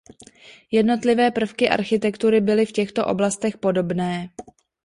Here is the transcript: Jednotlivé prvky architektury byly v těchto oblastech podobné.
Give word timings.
Jednotlivé 0.71 1.31
prvky 1.31 1.69
architektury 1.69 2.41
byly 2.41 2.65
v 2.65 2.71
těchto 2.71 3.05
oblastech 3.07 3.57
podobné. 3.57 4.29